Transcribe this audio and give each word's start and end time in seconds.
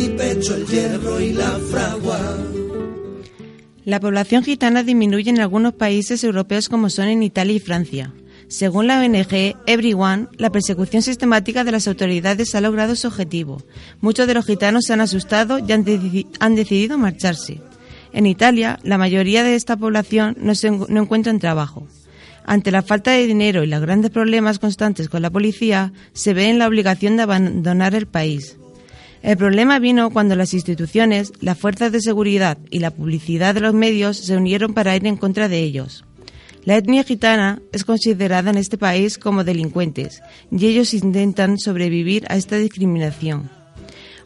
En 0.00 0.16
pecho 0.16 0.56
el 0.56 0.66
hierro 0.66 1.20
y 1.20 1.34
la 1.34 1.58
fragua. 1.70 2.38
La 3.84 4.00
población 4.00 4.42
gitana 4.42 4.82
disminuye 4.82 5.28
en 5.28 5.40
algunos 5.40 5.74
países 5.74 6.24
europeos 6.24 6.70
como 6.70 6.88
son 6.88 7.08
en 7.08 7.22
Italia 7.22 7.56
y 7.56 7.60
Francia. 7.60 8.10
Según 8.48 8.86
la 8.86 8.98
ONG 8.98 9.56
Everyone, 9.66 10.28
la 10.38 10.50
persecución 10.50 11.02
sistemática 11.02 11.64
de 11.64 11.72
las 11.72 11.86
autoridades 11.86 12.54
ha 12.54 12.62
logrado 12.62 12.96
su 12.96 13.08
objetivo. 13.08 13.62
Muchos 14.00 14.26
de 14.26 14.32
los 14.32 14.46
gitanos 14.46 14.84
se 14.86 14.94
han 14.94 15.02
asustado 15.02 15.58
y 15.58 15.70
han, 15.70 15.84
decidido 16.54 16.96
marcharse. 16.96 17.60
En 18.14 18.24
Italia, 18.24 18.80
la 18.82 18.96
mayoría 18.96 19.44
de 19.44 19.54
esta 19.54 19.76
población 19.76 20.34
no, 20.40 20.54
se, 20.54 20.70
no 20.70 21.02
encuentran 21.02 21.40
trabajo. 21.40 21.86
Ante 22.46 22.70
la 22.70 22.80
falta 22.80 23.10
de 23.10 23.26
dinero 23.26 23.64
y 23.64 23.66
los 23.66 23.82
grandes 23.82 24.10
problemas 24.10 24.58
constantes 24.58 25.10
con 25.10 25.20
la 25.20 25.30
policía, 25.30 25.92
se 26.14 26.32
ve 26.32 26.48
en 26.48 26.58
la 26.58 26.68
obligación 26.68 27.18
de 27.18 27.24
abandonar 27.24 27.94
el 27.94 28.06
país. 28.06 28.56
El 29.22 29.36
problema 29.36 29.78
vino 29.78 30.10
cuando 30.10 30.34
las 30.34 30.54
instituciones, 30.54 31.32
las 31.40 31.58
fuerzas 31.58 31.92
de 31.92 32.00
seguridad 32.00 32.56
y 32.70 32.78
la 32.78 32.90
publicidad 32.90 33.54
de 33.54 33.60
los 33.60 33.74
medios 33.74 34.16
se 34.16 34.36
unieron 34.36 34.72
para 34.72 34.96
ir 34.96 35.06
en 35.06 35.16
contra 35.16 35.48
de 35.48 35.58
ellos. 35.58 36.04
La 36.64 36.76
etnia 36.76 37.04
gitana 37.04 37.60
es 37.72 37.84
considerada 37.84 38.50
en 38.50 38.56
este 38.56 38.78
país 38.78 39.18
como 39.18 39.44
delincuentes 39.44 40.22
y 40.50 40.66
ellos 40.66 40.94
intentan 40.94 41.58
sobrevivir 41.58 42.24
a 42.28 42.36
esta 42.36 42.56
discriminación. 42.56 43.50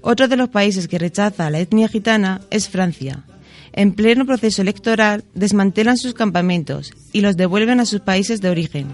Otro 0.01 0.29
de 0.29 0.37
los 0.37 0.49
países 0.49 0.87
que 0.87 0.99
rechaza 0.99 1.47
a 1.47 1.51
la 1.51 1.61
etnia 1.61 1.89
gitana 1.89 2.41
es 2.51 2.69
Francia. 2.69 3.25
En 3.73 3.93
pleno 3.93 4.27
proceso 4.27 4.63
electoral 4.63 5.25
desmantelan 5.35 5.97
sus 5.97 6.15
campamentos 6.15 6.93
y 7.13 7.21
los 7.21 7.37
devuelven 7.37 7.81
a 7.81 7.87
sus 7.87 8.01
países 8.01 8.41
de 8.41 8.51
origen. 8.51 8.89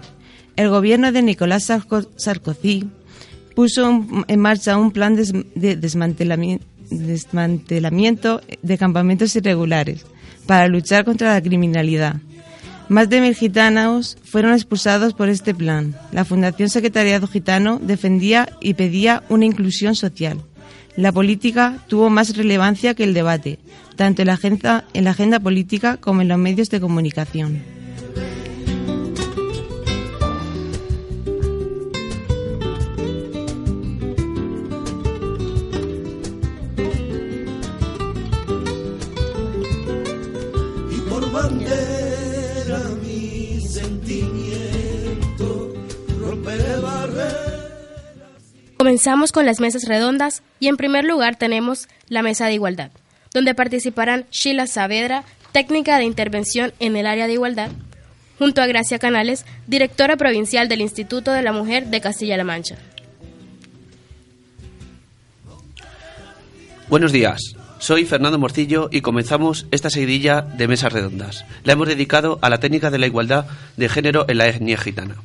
El 0.55 0.69
gobierno 0.69 1.11
de 1.11 1.21
Nicolás 1.21 1.71
Sarkozy 2.15 2.89
puso 3.55 4.05
en 4.27 4.39
marcha 4.39 4.77
un 4.77 4.91
plan 4.91 5.15
de 5.15 5.75
desmantelamiento 5.75 8.41
de 8.61 8.77
campamentos 8.77 9.35
irregulares 9.35 10.05
para 10.45 10.67
luchar 10.67 11.05
contra 11.05 11.33
la 11.33 11.41
criminalidad. 11.41 12.17
Más 12.89 13.09
de 13.09 13.21
mil 13.21 13.33
gitanos 13.35 14.17
fueron 14.23 14.53
expulsados 14.53 15.13
por 15.13 15.29
este 15.29 15.55
plan. 15.55 15.95
La 16.11 16.25
Fundación 16.25 16.69
Secretariado 16.69 17.27
Gitano 17.27 17.79
defendía 17.81 18.49
y 18.59 18.73
pedía 18.73 19.23
una 19.29 19.45
inclusión 19.45 19.95
social. 19.95 20.41
La 20.97 21.13
política 21.13 21.77
tuvo 21.87 22.09
más 22.09 22.35
relevancia 22.35 22.93
que 22.93 23.05
el 23.05 23.13
debate, 23.13 23.59
tanto 23.95 24.23
en 24.23 24.27
la 24.27 24.33
agenda, 24.33 24.83
en 24.93 25.05
la 25.05 25.11
agenda 25.11 25.39
política 25.39 25.95
como 25.97 26.21
en 26.21 26.27
los 26.27 26.37
medios 26.37 26.69
de 26.69 26.81
comunicación. 26.81 27.70
Comenzamos 48.77 49.31
con 49.31 49.45
las 49.45 49.59
mesas 49.59 49.83
redondas 49.87 50.41
y 50.59 50.67
en 50.67 50.75
primer 50.75 51.05
lugar 51.05 51.35
tenemos 51.35 51.87
la 52.07 52.23
mesa 52.23 52.47
de 52.47 52.53
igualdad, 52.53 52.91
donde 53.33 53.53
participarán 53.53 54.25
Sheila 54.31 54.65
Saavedra, 54.65 55.23
técnica 55.51 55.97
de 55.97 56.05
intervención 56.05 56.73
en 56.79 56.95
el 56.95 57.05
área 57.05 57.27
de 57.27 57.33
igualdad, 57.33 57.69
junto 58.39 58.61
a 58.61 58.65
Gracia 58.65 58.97
Canales, 58.97 59.45
directora 59.67 60.17
provincial 60.17 60.67
del 60.67 60.81
Instituto 60.81 61.31
de 61.31 61.43
la 61.43 61.53
Mujer 61.53 61.87
de 61.87 62.01
Castilla-La 62.01 62.43
Mancha. 62.43 62.75
Buenos 66.89 67.11
días, 67.11 67.39
soy 67.81 68.05
Fernando 68.05 68.37
Morcillo 68.37 68.89
y 68.91 69.01
comenzamos 69.01 69.65
esta 69.71 69.89
seguidilla 69.89 70.41
de 70.41 70.67
mesas 70.67 70.93
redondas. 70.93 71.45
La 71.63 71.73
hemos 71.73 71.87
dedicado 71.87 72.37
a 72.43 72.49
la 72.51 72.59
técnica 72.59 72.91
de 72.91 72.99
la 72.99 73.07
igualdad 73.07 73.47
de 73.75 73.89
género 73.89 74.25
en 74.27 74.37
la 74.37 74.47
etnia 74.47 74.77
gitana. 74.77 75.15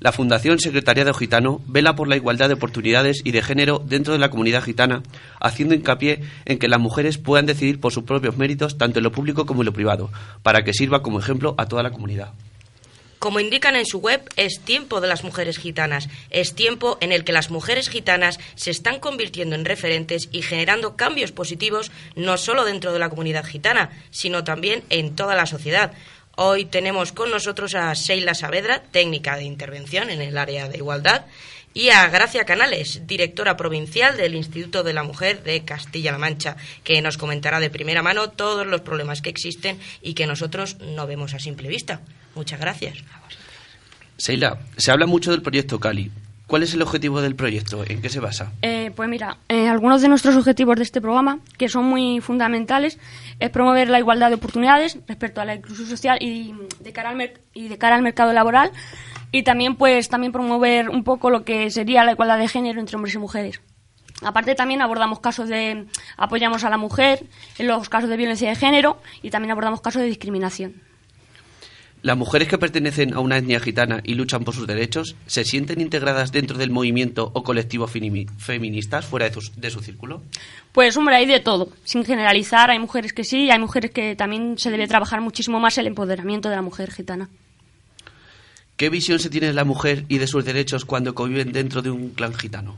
La 0.00 0.12
Fundación 0.12 0.58
Secretariado 0.58 1.14
Gitano 1.14 1.62
vela 1.66 1.96
por 1.96 2.06
la 2.06 2.16
igualdad 2.16 2.48
de 2.48 2.54
oportunidades 2.54 3.22
y 3.24 3.30
de 3.30 3.40
género 3.40 3.82
dentro 3.82 4.12
de 4.12 4.18
la 4.18 4.28
comunidad 4.28 4.62
gitana, 4.62 5.02
haciendo 5.40 5.74
hincapié 5.74 6.20
en 6.44 6.58
que 6.58 6.68
las 6.68 6.78
mujeres 6.78 7.16
puedan 7.16 7.46
decidir 7.46 7.80
por 7.80 7.90
sus 7.90 8.04
propios 8.04 8.36
méritos 8.36 8.76
tanto 8.76 8.98
en 8.98 9.04
lo 9.04 9.12
público 9.12 9.46
como 9.46 9.62
en 9.62 9.66
lo 9.66 9.72
privado, 9.72 10.10
para 10.42 10.62
que 10.62 10.74
sirva 10.74 11.02
como 11.02 11.20
ejemplo 11.20 11.54
a 11.56 11.66
toda 11.66 11.82
la 11.82 11.90
comunidad. 11.90 12.32
Como 13.18 13.40
indican 13.40 13.76
en 13.76 13.86
su 13.86 14.00
web, 14.00 14.22
es 14.36 14.60
tiempo 14.60 15.00
de 15.00 15.08
las 15.08 15.24
mujeres 15.24 15.58
gitanas. 15.58 16.08
Es 16.30 16.54
tiempo 16.54 16.98
en 17.00 17.12
el 17.12 17.24
que 17.24 17.32
las 17.32 17.50
mujeres 17.50 17.88
gitanas 17.88 18.38
se 18.54 18.70
están 18.70 19.00
convirtiendo 19.00 19.54
en 19.54 19.64
referentes 19.64 20.28
y 20.30 20.42
generando 20.42 20.96
cambios 20.96 21.32
positivos 21.32 21.90
no 22.16 22.36
solo 22.36 22.64
dentro 22.64 22.92
de 22.92 22.98
la 22.98 23.08
comunidad 23.08 23.44
gitana, 23.44 23.90
sino 24.10 24.44
también 24.44 24.84
en 24.90 25.16
toda 25.16 25.34
la 25.34 25.46
sociedad. 25.46 25.92
Hoy 26.36 26.64
tenemos 26.64 27.12
con 27.12 27.30
nosotros 27.30 27.74
a 27.74 27.94
Sheila 27.94 28.34
Saavedra, 28.34 28.82
técnica 28.82 29.36
de 29.36 29.44
intervención 29.44 30.10
en 30.10 30.20
el 30.20 30.36
área 30.36 30.68
de 30.68 30.78
igualdad, 30.78 31.26
y 31.74 31.90
a 31.90 32.08
Gracia 32.08 32.44
Canales, 32.44 33.06
directora 33.06 33.56
provincial 33.56 34.16
del 34.16 34.34
Instituto 34.34 34.82
de 34.82 34.94
la 34.94 35.02
Mujer 35.02 35.42
de 35.42 35.64
Castilla-La 35.64 36.18
Mancha, 36.18 36.56
que 36.84 37.02
nos 37.02 37.18
comentará 37.18 37.58
de 37.58 37.70
primera 37.70 38.02
mano 38.02 38.30
todos 38.30 38.66
los 38.66 38.80
problemas 38.80 39.22
que 39.22 39.30
existen 39.30 39.78
y 40.02 40.14
que 40.14 40.26
nosotros 40.26 40.76
no 40.78 41.06
vemos 41.06 41.34
a 41.34 41.40
simple 41.40 41.68
vista. 41.68 42.00
Muchas 42.34 42.60
gracias. 42.60 42.98
Sheila, 44.18 44.58
se 44.76 44.92
habla 44.92 45.06
mucho 45.06 45.30
del 45.30 45.42
proyecto 45.42 45.80
Cali. 45.80 46.10
¿Cuál 46.46 46.62
es 46.62 46.74
el 46.74 46.82
objetivo 46.82 47.22
del 47.22 47.34
proyecto? 47.34 47.84
¿En 47.88 48.02
qué 48.02 48.10
se 48.10 48.20
basa? 48.20 48.52
Eh, 48.60 48.92
pues 48.94 49.08
mira, 49.08 49.38
eh, 49.48 49.66
algunos 49.66 50.02
de 50.02 50.08
nuestros 50.08 50.36
objetivos 50.36 50.76
de 50.76 50.82
este 50.82 51.00
programa, 51.00 51.38
que 51.56 51.70
son 51.70 51.86
muy 51.86 52.20
fundamentales, 52.20 52.98
es 53.40 53.50
promover 53.50 53.88
la 53.88 53.98
igualdad 53.98 54.28
de 54.28 54.34
oportunidades 54.34 54.98
respecto 55.08 55.40
a 55.40 55.46
la 55.46 55.54
inclusión 55.54 55.88
social 55.88 56.18
y 56.20 56.54
de 56.80 56.92
cara 56.92 57.10
al, 57.10 57.32
y 57.54 57.68
de 57.68 57.78
cara 57.78 57.96
al 57.96 58.02
mercado 58.02 58.32
laboral, 58.34 58.72
y 59.32 59.42
también 59.42 59.76
pues 59.76 60.10
también 60.10 60.32
promover 60.32 60.90
un 60.90 61.02
poco 61.02 61.30
lo 61.30 61.44
que 61.44 61.70
sería 61.70 62.04
la 62.04 62.12
igualdad 62.12 62.38
de 62.38 62.46
género 62.46 62.78
entre 62.78 62.96
hombres 62.96 63.14
y 63.14 63.18
mujeres. 63.18 63.60
Aparte 64.22 64.54
también 64.54 64.82
abordamos 64.82 65.20
casos 65.20 65.48
de 65.48 65.86
apoyamos 66.18 66.62
a 66.64 66.70
la 66.70 66.76
mujer 66.76 67.24
en 67.58 67.66
los 67.66 67.88
casos 67.88 68.10
de 68.10 68.16
violencia 68.16 68.48
de 68.48 68.54
género 68.54 69.00
y 69.22 69.30
también 69.30 69.50
abordamos 69.50 69.80
casos 69.80 70.02
de 70.02 70.08
discriminación. 70.08 70.74
¿Las 72.04 72.18
mujeres 72.18 72.48
que 72.48 72.58
pertenecen 72.58 73.14
a 73.14 73.20
una 73.20 73.38
etnia 73.38 73.60
gitana 73.60 74.02
y 74.04 74.12
luchan 74.12 74.44
por 74.44 74.54
sus 74.54 74.66
derechos 74.66 75.16
se 75.24 75.42
sienten 75.42 75.80
integradas 75.80 76.32
dentro 76.32 76.58
del 76.58 76.70
movimiento 76.70 77.30
o 77.32 77.42
colectivo 77.42 77.86
feministas 77.86 79.06
fuera 79.06 79.30
de, 79.30 79.70
su 79.70 79.80
círculo? 79.80 80.20
Pues 80.72 80.98
hombre, 80.98 81.16
hay 81.16 81.24
de 81.24 81.40
todo. 81.40 81.70
Sin 81.84 82.04
generalizar, 82.04 82.70
hay 82.70 82.78
mujeres 82.78 83.14
que 83.14 83.24
sí 83.24 83.44
y 83.44 83.50
hay 83.50 83.58
mujeres 83.58 83.90
que 83.90 84.16
también 84.16 84.58
se 84.58 84.70
debe 84.70 84.86
trabajar 84.86 85.22
muchísimo 85.22 85.60
más 85.60 85.78
el 85.78 85.86
empoderamiento 85.86 86.50
de 86.50 86.56
la 86.56 86.60
mujer 86.60 86.92
gitana. 86.92 87.30
¿Qué 88.76 88.90
visión 88.90 89.18
se 89.18 89.30
tiene 89.30 89.46
de 89.46 89.54
la 89.54 89.64
mujer 89.64 90.04
y 90.10 90.18
de 90.18 90.26
sus 90.26 90.44
derechos 90.44 90.84
cuando 90.84 91.14
conviven 91.14 91.52
dentro 91.52 91.80
de 91.80 91.88
un 91.88 92.10
clan 92.10 92.34
gitano? 92.34 92.76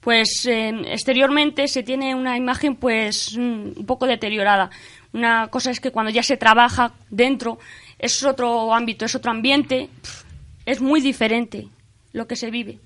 Pues 0.00 0.46
eh, 0.46 0.70
exteriormente 0.86 1.68
se 1.68 1.84
tiene 1.84 2.14
una 2.16 2.36
imagen 2.36 2.74
pues 2.74 3.34
un 3.34 3.84
poco 3.86 4.06
deteriorada. 4.06 4.70
Una 5.12 5.48
cosa 5.48 5.70
es 5.70 5.80
que 5.80 5.90
cuando 5.90 6.10
ya 6.10 6.22
se 6.22 6.36
trabaja 6.36 6.92
dentro 7.10 7.58
es 7.98 8.22
otro 8.22 8.74
ámbito, 8.74 9.04
es 9.04 9.14
otro 9.14 9.30
ambiente, 9.30 9.88
es 10.66 10.80
muy 10.80 11.00
diferente 11.00 11.68
lo 12.12 12.26
que 12.26 12.36
se 12.36 12.50
vive. 12.50 12.78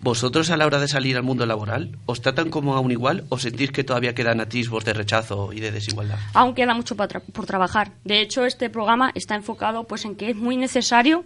¿Vosotros 0.00 0.50
a 0.50 0.56
la 0.56 0.66
hora 0.66 0.78
de 0.78 0.88
salir 0.88 1.16
al 1.16 1.22
mundo 1.22 1.46
laboral 1.46 1.98
os 2.04 2.20
tratan 2.20 2.50
como 2.50 2.76
a 2.76 2.80
un 2.80 2.92
igual 2.92 3.24
o 3.28 3.38
sentís 3.38 3.72
que 3.72 3.82
todavía 3.82 4.14
quedan 4.14 4.40
atisbos 4.40 4.84
de 4.84 4.92
rechazo 4.92 5.52
y 5.52 5.60
de 5.60 5.72
desigualdad? 5.72 6.18
Aún 6.34 6.54
queda 6.54 6.74
mucho 6.74 6.94
por 6.96 7.46
trabajar. 7.46 7.92
De 8.04 8.20
hecho, 8.20 8.44
este 8.44 8.70
programa 8.70 9.10
está 9.14 9.34
enfocado 9.34 9.84
pues 9.84 10.04
en 10.04 10.14
que 10.14 10.30
es 10.30 10.36
muy 10.36 10.56
necesario 10.56 11.24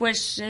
pues 0.00 0.42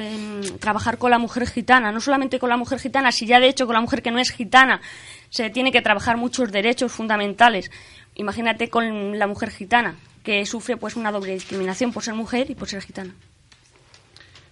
trabajar 0.60 0.96
con 0.96 1.10
la 1.10 1.18
mujer 1.18 1.44
gitana, 1.48 1.90
no 1.90 2.00
solamente 2.00 2.38
con 2.38 2.50
la 2.50 2.56
mujer 2.56 2.78
gitana, 2.78 3.10
si 3.10 3.26
ya 3.26 3.40
de 3.40 3.48
hecho 3.48 3.66
con 3.66 3.74
la 3.74 3.80
mujer 3.80 4.00
que 4.00 4.12
no 4.12 4.20
es 4.20 4.30
gitana 4.30 4.80
se 5.28 5.50
tiene 5.50 5.72
que 5.72 5.82
trabajar 5.82 6.16
muchos 6.16 6.52
derechos 6.52 6.92
fundamentales. 6.92 7.68
Imagínate 8.14 8.70
con 8.70 9.18
la 9.18 9.26
mujer 9.26 9.50
gitana, 9.50 9.96
que 10.22 10.46
sufre 10.46 10.76
pues 10.76 10.94
una 10.94 11.10
doble 11.10 11.34
discriminación 11.34 11.92
por 11.92 12.04
ser 12.04 12.14
mujer 12.14 12.48
y 12.48 12.54
por 12.54 12.68
ser 12.68 12.80
gitana. 12.80 13.12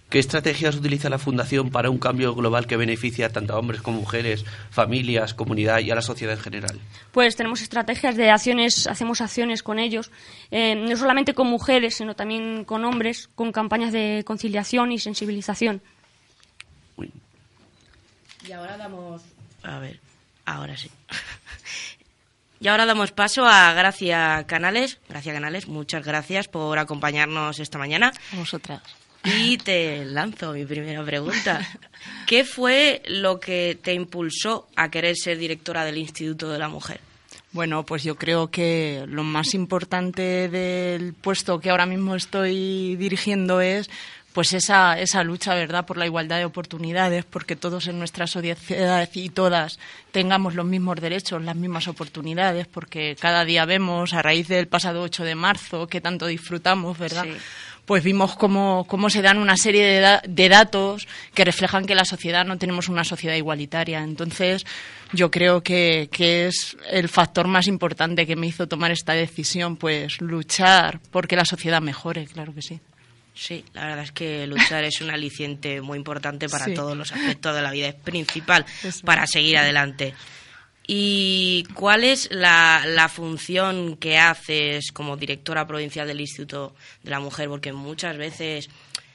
¿Qué 0.09 0.17
estrategias 0.17 0.75
utiliza 0.75 1.07
la 1.09 1.19
Fundación 1.19 1.69
para 1.69 1.91
un 1.91 1.99
cambio 1.99 2.33
global 2.33 2.65
que 2.65 2.77
beneficia 2.77 3.31
tanto 3.31 3.53
a 3.53 3.59
hombres 3.59 3.81
como 3.81 3.99
mujeres, 3.99 4.43
familias, 4.71 5.35
comunidad 5.35 5.79
y 5.79 5.91
a 5.91 5.95
la 5.95 6.01
sociedad 6.01 6.33
en 6.33 6.41
general? 6.41 6.79
Pues 7.11 7.35
tenemos 7.35 7.61
estrategias 7.61 8.15
de 8.15 8.31
acciones, 8.31 8.87
hacemos 8.87 9.21
acciones 9.21 9.61
con 9.61 9.77
ellos, 9.77 10.09
eh, 10.49 10.73
no 10.73 10.97
solamente 10.97 11.35
con 11.35 11.47
mujeres, 11.47 11.95
sino 11.95 12.15
también 12.15 12.65
con 12.65 12.85
hombres, 12.85 13.29
con 13.35 13.51
campañas 13.51 13.93
de 13.93 14.23
conciliación 14.25 14.91
y 14.91 14.97
sensibilización. 14.97 15.81
Y 18.47 18.51
ahora 18.51 18.77
damos. 18.77 19.21
A 19.61 19.77
ver, 19.77 19.99
ahora 20.45 20.75
sí. 20.75 20.89
Y 22.61 22.67
ahora 22.67 22.85
damos 22.85 23.13
paso 23.13 23.45
a 23.45 23.71
Gracia 23.71 24.43
Canales. 24.45 24.99
Gracia 25.07 25.31
Canales, 25.31 25.69
muchas 25.69 26.03
gracias 26.03 26.49
por 26.49 26.77
acompañarnos 26.77 27.57
esta 27.57 27.77
mañana. 27.77 28.11
A 28.33 28.35
vosotras. 28.35 28.81
Y 29.23 29.57
te 29.57 30.05
lanzo 30.05 30.53
mi 30.53 30.65
primera 30.65 31.03
pregunta. 31.03 31.61
¿Qué 32.25 32.43
fue 32.43 33.01
lo 33.07 33.39
que 33.39 33.77
te 33.81 33.93
impulsó 33.93 34.67
a 34.75 34.89
querer 34.89 35.15
ser 35.17 35.37
directora 35.37 35.83
del 35.83 35.97
Instituto 35.97 36.49
de 36.49 36.59
la 36.59 36.69
Mujer? 36.69 37.01
Bueno, 37.51 37.83
pues 37.83 38.03
yo 38.03 38.15
creo 38.15 38.51
que 38.51 39.05
lo 39.07 39.23
más 39.23 39.55
importante 39.55 40.49
del 40.49 41.13
puesto 41.13 41.59
que 41.59 41.71
ahora 41.71 41.87
mismo 41.87 42.15
estoy 42.15 42.95
dirigiendo 42.95 43.59
es 43.59 43.89
pues 44.33 44.53
esa, 44.53 44.99
esa 44.99 45.23
lucha, 45.23 45.55
¿verdad?, 45.55 45.85
por 45.85 45.97
la 45.97 46.05
igualdad 46.05 46.37
de 46.37 46.45
oportunidades, 46.45 47.25
porque 47.25 47.55
todos 47.55 47.87
en 47.87 47.97
nuestra 47.97 48.27
sociedad 48.27 49.09
y 49.13 49.29
todas 49.29 49.79
tengamos 50.11 50.53
los 50.53 50.65
mismos 50.65 51.01
derechos, 51.01 51.43
las 51.43 51.55
mismas 51.55 51.87
oportunidades, 51.87 52.67
porque 52.67 53.17
cada 53.19 53.43
día 53.43 53.65
vemos, 53.65 54.13
a 54.13 54.21
raíz 54.21 54.47
del 54.47 54.67
pasado 54.67 55.01
8 55.01 55.23
de 55.23 55.35
marzo, 55.35 55.87
que 55.87 55.99
tanto 55.99 56.27
disfrutamos, 56.27 56.97
¿verdad?, 56.97 57.25
pues 57.89 58.03
vimos 58.03 58.35
cómo, 58.35 58.85
cómo 58.87 59.09
se 59.09 59.23
dan 59.23 59.39
una 59.39 59.57
serie 59.57 59.83
de, 59.83 60.19
de, 60.27 60.47
datos 60.47 61.07
que 61.33 61.43
reflejan 61.43 61.87
que 61.87 61.95
la 61.95 62.05
sociedad 62.05 62.45
no 62.45 62.59
tenemos 62.59 62.87
una 62.87 63.03
sociedad 63.03 63.33
igualitaria. 63.33 64.03
Entonces, 64.03 64.63
yo 65.11 65.31
creo 65.31 65.63
que, 65.63 66.07
que 66.11 66.45
es 66.45 66.77
el 66.91 67.09
factor 67.09 67.47
más 67.47 67.65
importante 67.65 68.27
que 68.27 68.35
me 68.35 68.45
hizo 68.45 68.67
tomar 68.67 68.91
esta 68.91 69.13
decisión, 69.13 69.75
pues 69.75 70.21
luchar 70.21 70.99
porque 71.09 71.35
la 71.35 71.45
sociedad 71.45 71.81
mejore, 71.81 72.27
claro 72.27 72.53
que 72.53 72.61
sí. 72.61 72.79
Sí, 73.33 73.65
la 73.73 73.87
verdad 73.87 74.03
es 74.03 74.11
que 74.11 74.45
luchar 74.45 74.83
es 74.83 75.01
un 75.01 75.09
aliciente 75.09 75.81
muy 75.81 75.97
importante 75.97 76.47
para 76.47 76.71
todos 76.71 76.95
los 76.95 77.11
aspectos 77.11 77.55
de 77.55 77.63
la 77.63 77.71
vida, 77.71 77.87
es 77.87 77.95
principal 77.95 78.67
para 79.03 79.25
seguir 79.25 79.57
adelante. 79.57 80.13
¿Y 80.91 81.65
cuál 81.75 82.03
es 82.03 82.29
la, 82.31 83.11
función 83.13 83.95
que 83.97 84.17
haces 84.17 84.91
como 84.91 85.17
directora 85.17 85.67
provincial 85.67 86.07
del 86.07 86.19
Instituto 86.19 86.73
de 87.03 87.11
la 87.11 87.19
Mujer? 87.19 87.47
Porque 87.47 87.71
muchas 87.73 88.17
veces 88.17 88.71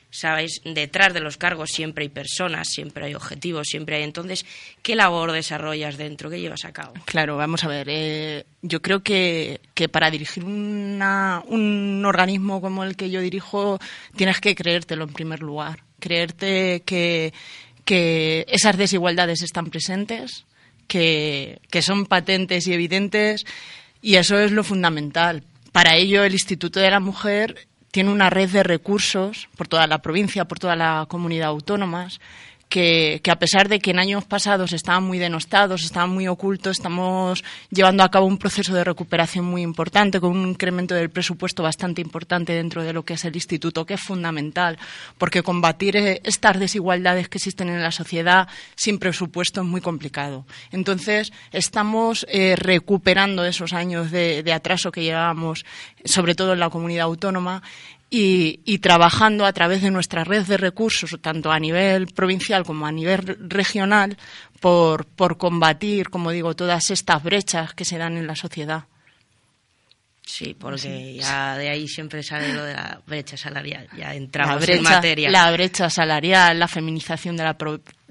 sabéis, 0.09 0.61
detrás 0.65 1.13
de 1.13 1.19
los 1.19 1.37
cargos 1.37 1.71
siempre 1.73 2.05
hay 2.05 2.11
personas, 2.11 2.69
siempre 2.71 3.07
hay 3.07 3.17
objetivos, 3.17 3.67
siempre 3.67 3.97
hay. 3.97 4.05
Entonces, 4.05 4.47
¿qué 4.83 4.95
labor 4.95 5.33
desarrollas 5.33 5.97
dentro? 5.97 6.31
¿Qué 6.31 6.39
llevas 6.39 6.65
a 6.65 6.73
cabo? 6.73 6.95
Claro, 7.07 7.37
vamos 7.37 7.65
a 7.65 7.69
ver. 7.69 7.89
Eh, 7.91 8.47
yo 8.63 8.81
creo 8.81 9.03
que, 9.03 9.61
que 9.75 9.89
para 9.89 10.13
dirigir 10.13 10.45
una, 10.45 11.43
un 11.49 12.05
organismo 12.07 12.61
como 12.61 12.85
el 12.85 12.95
que 12.95 13.11
yo 13.11 13.21
dirijo, 13.21 13.81
tienes 14.15 14.41
que 14.41 14.55
creértelo 14.55 15.03
en 15.03 15.13
primer 15.13 15.41
lugar. 15.41 15.83
Creerte 15.99 16.85
que, 16.87 17.35
que 17.85 18.47
esas 18.49 18.77
desigualdades 18.79 19.43
están 19.43 19.71
presentes, 19.71 20.45
que, 20.87 21.61
que 21.71 21.83
son 21.83 22.07
patentes 22.07 22.67
y 22.67 22.73
evidentes, 22.73 23.45
y 24.03 24.17
eso 24.17 24.39
es 24.39 24.53
lo 24.53 24.65
fundamental. 24.65 25.43
Para 25.73 25.97
ello, 25.97 26.25
el 26.25 26.35
Instituto 26.35 26.81
de 26.81 26.91
la 26.91 27.01
Mujer 27.01 27.67
tiene 27.91 28.11
una 28.11 28.29
red 28.29 28.51
de 28.51 28.63
recursos 28.63 29.49
por 29.57 29.69
toda 29.69 29.87
la 29.87 30.03
provincia, 30.03 30.47
por 30.47 30.59
toda 30.59 30.77
la 30.77 31.07
comunidad 31.09 31.49
autónoma, 31.49 32.09
que, 32.69 33.21
a 33.31 33.39
pesar 33.39 33.69
de 33.69 33.79
que 33.79 33.93
en 33.93 33.99
años 33.99 34.25
pasados 34.25 34.73
estaban 34.73 35.05
muy 35.05 35.19
denostados, 35.19 35.85
estaban 35.85 36.11
muy 36.11 36.27
ocultos, 36.29 36.79
estamos 36.79 37.45
llevando 37.71 38.03
a 38.03 38.11
cabo 38.11 38.27
un 38.27 38.39
proceso 38.39 38.75
de 38.75 38.85
recuperación 38.85 39.45
muy 39.45 39.63
importante, 39.63 40.21
con 40.21 40.33
un 40.33 40.49
incremento 40.49 40.95
del 40.95 41.11
presupuesto 41.11 41.63
bastante 41.63 42.01
importante 42.01 42.53
dentro 42.53 42.83
de 42.83 42.93
lo 42.93 43.05
que 43.05 43.15
es 43.15 43.25
el 43.25 43.35
instituto, 43.35 43.87
que 43.87 43.95
es 43.95 44.01
fundamental, 44.01 44.79
porque 45.19 45.43
combatir 45.43 45.97
eh, 45.97 46.21
estas 46.25 46.59
desigualdades 46.59 47.29
que 47.29 47.39
existen 47.39 47.69
en 47.69 47.83
la 47.83 47.93
sociedad 47.93 48.49
sin 48.75 48.99
presupuesto 48.99 49.61
es 49.61 49.67
muy 49.67 49.81
complicado. 49.81 50.47
Entonces, 50.73 51.33
estamos 51.53 52.27
eh, 52.29 52.57
recuperando 52.57 53.45
esos 53.45 53.73
años 53.73 54.11
de, 54.11 54.43
de 54.43 54.53
atraso 54.53 54.91
que 54.91 55.03
llevábamos, 55.03 55.65
sobre 56.05 56.35
todo 56.35 56.55
en 56.55 56.61
la 56.61 56.71
comunidad 56.71 57.05
autónoma, 57.05 57.63
y, 58.17 58.79
trabajando 58.79 59.45
a 59.45 59.53
través 59.53 59.83
de 59.83 59.91
nuestra 59.91 60.23
red 60.23 60.47
de 60.47 60.57
recursos, 60.57 61.19
tanto 61.21 61.51
a 61.51 61.59
nivel 61.59 62.07
provincial 62.07 62.65
como 62.65 62.87
a 62.87 62.93
nivel 62.93 63.37
regional, 63.49 64.17
por, 64.61 65.05
por 65.05 65.37
combatir, 65.37 66.11
como 66.11 66.31
digo, 66.31 66.55
todas 66.55 66.91
estas 66.91 67.23
brechas 67.23 67.75
que 67.75 67.85
se 67.85 67.99
dan 67.99 68.17
en 68.17 68.27
la 68.27 68.37
sociedad. 68.37 68.85
Sí, 70.27 70.57
porque 70.59 71.15
ya 71.15 71.59
de 71.59 71.69
ahí 71.69 71.87
siempre 71.87 72.23
sale 72.23 72.53
lo 72.55 72.65
de 72.65 72.73
la 72.73 73.01
brecha 73.07 73.37
salarial, 73.37 73.89
ya 73.97 74.15
entramos 74.15 74.67
en 74.69 74.83
materia. 74.83 75.31
La 75.31 75.51
brecha 75.51 75.91
salarial, 75.91 76.59
la 76.59 76.67
feminización 76.67 77.37
de 77.37 77.45
la, 77.45 77.57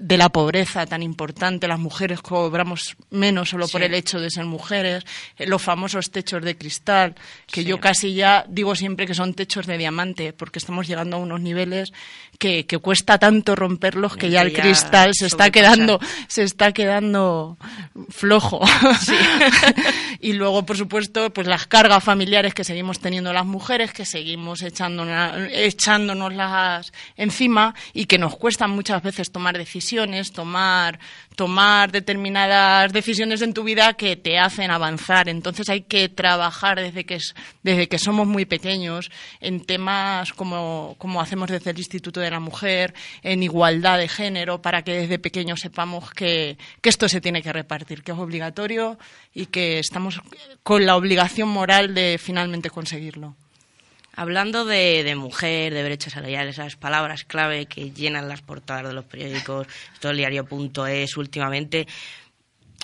de 0.04 0.18
la 0.18 0.28
pobreza 0.28 0.84
tan 0.84 1.02
importante, 1.02 1.66
las 1.66 1.78
mujeres 1.78 2.20
cobramos 2.20 2.94
menos 3.08 3.48
solo 3.48 3.66
por 3.68 3.82
el 3.82 3.94
hecho 3.94 4.20
de 4.20 4.28
ser 4.28 4.44
mujeres, 4.44 5.02
eh, 5.38 5.46
los 5.46 5.62
famosos 5.62 6.10
techos 6.10 6.42
de 6.42 6.58
cristal, 6.58 7.14
que 7.50 7.64
yo 7.64 7.80
casi 7.80 8.12
ya 8.12 8.44
digo 8.46 8.76
siempre 8.76 9.06
que 9.06 9.14
son 9.14 9.32
techos 9.32 9.66
de 9.66 9.78
diamante, 9.78 10.34
porque 10.34 10.58
estamos 10.58 10.86
llegando 10.86 11.16
a 11.16 11.20
unos 11.20 11.40
niveles 11.40 11.94
que, 12.38 12.66
que 12.66 12.76
cuesta 12.76 13.18
tanto 13.18 13.56
romperlos 13.56 14.14
que 14.14 14.28
ya 14.28 14.42
el 14.42 14.52
cristal 14.52 15.12
se 15.14 15.24
está 15.24 15.50
quedando, 15.50 15.98
se 16.28 16.42
está 16.42 16.72
quedando 16.72 17.56
flojo. 18.10 18.60
y 20.20 20.34
luego, 20.34 20.66
por 20.66 20.76
supuesto, 20.76 21.32
pues 21.32 21.46
las 21.46 21.66
cargas 21.66 22.04
familiares 22.04 22.52
que 22.52 22.64
seguimos 22.64 23.00
teniendo 23.00 23.32
las 23.32 23.46
mujeres, 23.46 23.94
que 23.94 24.04
seguimos 24.04 24.60
echándonos, 24.60 25.48
echándonos 25.50 26.92
encima 27.16 27.74
y 27.94 28.04
que 28.04 28.18
nos 28.18 28.36
cuestan 28.36 28.70
muchas 28.70 29.02
veces 29.02 29.32
tomar 29.32 29.56
decisiones 29.56 29.93
tomar, 30.32 30.98
tomar 31.36 31.92
determinadas 31.92 32.92
decisiones 32.92 33.42
en 33.42 33.54
tu 33.54 33.64
vida 33.64 33.94
que 33.94 34.16
te 34.16 34.38
hacen 34.38 34.70
avanzar. 34.70 35.28
Entonces 35.28 35.68
hay 35.68 35.82
que 35.82 36.08
trabajar 36.08 36.80
desde 36.80 37.04
que, 37.04 37.18
desde 37.62 37.88
que 37.88 37.98
somos 37.98 38.26
muy 38.26 38.44
pequeños 38.44 39.10
en 39.40 39.64
temas 39.64 40.32
como, 40.32 40.94
como 40.98 41.20
hacemos 41.20 41.50
desde 41.50 41.70
el 41.70 41.78
Instituto 41.78 42.20
de 42.20 42.30
la 42.30 42.40
Mujer, 42.40 42.94
en 43.22 43.42
igualdad 43.42 43.98
de 43.98 44.08
género, 44.08 44.62
para 44.62 44.82
que 44.82 44.92
desde 44.92 45.18
pequeños 45.18 45.60
sepamos 45.60 46.10
que 46.10 46.56
esto 46.82 47.08
se 47.08 47.20
tiene 47.20 47.42
que 47.42 47.52
repartir, 47.52 48.02
que 48.02 48.12
es 48.12 48.18
obligatorio 48.18 48.98
y 49.32 49.46
que 49.46 49.78
estamos 49.78 50.20
con 50.62 50.86
la 50.86 50.96
obligación 50.96 51.48
moral 51.48 51.94
de 51.94 52.18
finalmente 52.18 52.70
conseguirlo. 52.70 53.36
Hablando 54.16 54.64
de, 54.64 55.12
mujer, 55.16 55.74
de 55.74 55.82
brecha 55.82 56.08
salarial, 56.08 56.48
esas 56.48 56.76
palabras 56.76 57.24
clave 57.24 57.66
que 57.66 57.90
llenan 57.90 58.28
las 58.28 58.42
portadas 58.42 58.86
de 58.88 58.92
los 58.92 59.04
periódicos, 59.04 59.66
todo 59.98 60.12
el 60.12 60.18
diario.es 60.18 61.16
últimamente, 61.16 61.86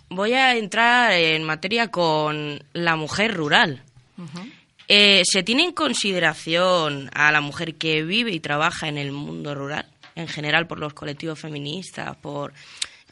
voy 0.08 0.32
a 0.32 0.56
entrar 0.56 1.12
en 1.12 1.44
materia 1.44 1.88
con 1.88 2.62
la 2.72 2.96
mujer 2.96 3.34
rural. 3.34 3.82
Eh, 4.88 5.22
¿Se 5.24 5.44
tiene 5.44 5.62
en 5.62 5.72
consideración 5.72 7.08
a 7.14 7.30
la 7.30 7.40
mujer 7.40 7.76
que 7.76 8.02
vive 8.02 8.32
y 8.32 8.40
trabaja 8.40 8.88
en 8.88 8.98
el 8.98 9.12
mundo 9.12 9.54
rural, 9.54 9.86
en 10.16 10.26
general 10.26 10.66
por 10.66 10.80
los 10.80 10.94
colectivos 10.94 11.38
feministas, 11.38 12.16
por 12.16 12.52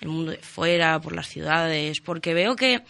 el 0.00 0.08
mundo 0.08 0.32
de 0.32 0.38
fuera, 0.38 1.00
por 1.00 1.14
las 1.14 1.28
ciudades? 1.28 2.00
Porque 2.00 2.34
veo 2.34 2.56
que 2.56 2.82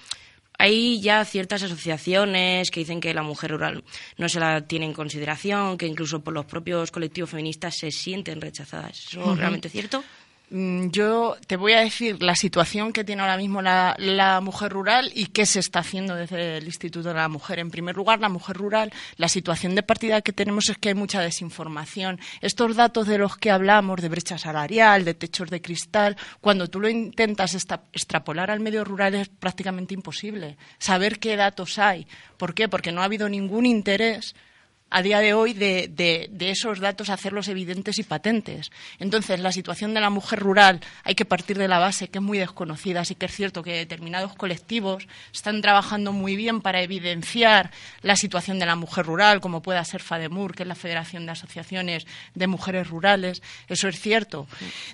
hay 0.58 1.00
ya 1.00 1.24
ciertas 1.24 1.62
asociaciones 1.62 2.70
que 2.70 2.80
dicen 2.80 3.00
que 3.00 3.14
la 3.14 3.22
mujer 3.22 3.52
rural 3.52 3.84
no 4.16 4.28
se 4.28 4.40
la 4.40 4.66
tiene 4.66 4.86
en 4.86 4.92
consideración, 4.92 5.78
que 5.78 5.86
incluso 5.86 6.20
por 6.20 6.34
los 6.34 6.46
propios 6.46 6.90
colectivos 6.90 7.30
feministas 7.30 7.76
se 7.78 7.92
sienten 7.92 8.40
rechazadas. 8.40 9.06
¿Eso 9.08 9.32
es 9.32 9.38
realmente 9.38 9.68
cierto? 9.68 10.02
Mm, 10.50 10.88
yo 10.90 11.36
te 11.46 11.56
voy 11.56 11.74
a 11.74 11.80
decir 11.80 12.22
la 12.22 12.34
situación 12.34 12.94
que 12.94 13.04
tiene 13.04 13.20
ahora 13.20 13.36
mismo 13.36 13.60
la, 13.60 14.40
mujer 14.42 14.72
rural 14.72 15.10
y 15.14 15.26
qué 15.26 15.44
se 15.44 15.60
está 15.60 15.80
haciendo 15.80 16.14
desde 16.14 16.56
el 16.56 16.64
Instituto 16.64 17.08
de 17.08 17.14
la 17.14 17.28
Mujer. 17.28 17.58
En 17.58 17.70
primer 17.70 17.96
lugar, 17.96 18.20
la 18.20 18.30
mujer 18.30 18.56
rural, 18.56 18.92
la 19.16 19.28
situación 19.28 19.74
de 19.74 19.82
partida 19.82 20.22
que 20.22 20.32
tenemos 20.32 20.70
es 20.70 20.78
que 20.78 20.88
hay 20.88 20.94
mucha 20.94 21.20
desinformación. 21.20 22.18
Estos 22.40 22.76
datos 22.76 23.06
de 23.06 23.18
los 23.18 23.36
que 23.36 23.50
hablamos, 23.50 24.00
de 24.00 24.08
brecha 24.08 24.38
salarial, 24.38 25.04
de 25.04 25.14
techos 25.14 25.50
de 25.50 25.60
cristal, 25.60 26.16
cuando 26.40 26.68
tú 26.68 26.80
lo 26.80 26.88
intentas 26.88 27.54
extrapolar 27.54 28.50
al 28.50 28.60
medio 28.60 28.84
rural 28.84 29.14
es 29.16 29.28
prácticamente 29.28 29.92
imposible. 29.92 30.56
Saber 30.78 31.18
qué 31.18 31.36
datos 31.36 31.78
hay. 31.78 32.06
¿Por 32.38 32.54
qué? 32.54 32.68
Porque 32.68 32.92
no 32.92 33.02
ha 33.02 33.04
habido 33.04 33.28
ningún 33.28 33.66
interés 33.66 34.34
a 34.90 35.02
día 35.02 35.20
de 35.20 35.34
hoy 35.34 35.52
de, 35.52 35.88
de, 35.90 36.50
esos 36.50 36.80
datos 36.80 37.10
hacerlos 37.10 37.48
evidentes 37.48 37.98
y 37.98 38.02
patentes. 38.02 38.70
Entonces, 38.98 39.40
la 39.40 39.52
situación 39.52 39.94
de 39.94 40.00
la 40.00 40.10
mujer 40.10 40.38
rural 40.38 40.80
hay 41.04 41.14
que 41.14 41.24
partir 41.24 41.58
de 41.58 41.68
la 41.68 41.78
base, 41.78 42.08
que 42.08 42.18
es 42.18 42.24
muy 42.24 42.38
desconocida. 42.38 43.00
Así 43.00 43.14
que 43.14 43.26
es 43.26 43.34
cierto 43.34 43.62
que 43.62 43.72
determinados 43.74 44.34
colectivos 44.34 45.06
están 45.32 45.60
trabajando 45.60 46.12
muy 46.12 46.36
bien 46.36 46.60
para 46.60 46.82
evidenciar 46.82 47.70
la 48.02 48.16
situación 48.16 48.58
de 48.58 48.66
la 48.66 48.76
mujer 48.76 49.06
rural, 49.06 49.40
como 49.40 49.62
pueda 49.62 49.84
ser 49.84 50.02
FADEMUR, 50.02 50.54
que 50.54 50.62
es 50.62 50.68
la 50.68 50.74
Federación 50.74 51.26
de 51.26 51.32
Asociaciones 51.32 52.06
de 52.34 52.46
Mujeres 52.46 52.88
Rurales. 52.88 53.42
Eso 53.68 53.88
es 53.88 54.00
cierto. 54.00 54.46